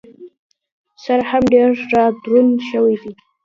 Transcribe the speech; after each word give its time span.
سر 1.03 1.19
هم 1.29 1.43
ډېر 1.53 1.71
را 1.93 2.05
دروند 2.23 2.55
شوی 2.69 2.95
دی. 3.01 3.13